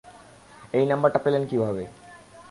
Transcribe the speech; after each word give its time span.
এই 0.73 0.85
নাম্বারটা 0.85 1.19
পেলেন 1.19 1.43
কীভাবে? 1.47 1.83